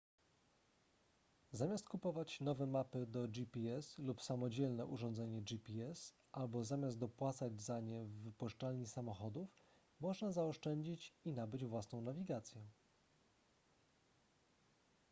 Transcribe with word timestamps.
zamiast 1.51 1.89
kupować 1.89 2.39
nowe 2.39 2.67
mapy 2.67 3.05
do 3.05 3.27
gps 3.27 3.97
lub 3.97 4.21
samodzielne 4.21 4.85
urządzenie 4.85 5.41
gps 5.41 6.13
albo 6.31 6.63
zamiast 6.63 6.97
dopłacać 6.99 7.61
za 7.61 7.79
nie 7.79 8.05
w 8.05 8.21
wypożyczalni 8.21 8.87
samochodów 8.87 9.49
można 9.99 10.31
zaoszczędzić 10.31 11.13
i 11.25 11.33
nabyć 11.33 11.65
własną 11.65 12.01
nawigację 12.01 12.61